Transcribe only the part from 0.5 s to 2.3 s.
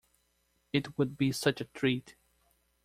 It would be such a treat!